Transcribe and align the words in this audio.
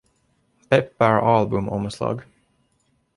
Pepper 0.71 1.21
albumomslag. 1.33 2.25